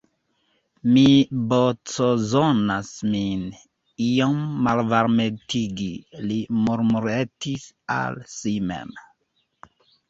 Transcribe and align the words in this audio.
Mi 0.93 1.03
bczonas 1.51 2.89
min 3.11 3.45
iom 4.09 4.41
malvarmetigi, 4.69 5.93
li 6.27 6.41
murmuretis 6.65 7.73
al 8.03 8.21
si 8.37 8.61
mem. 8.73 8.99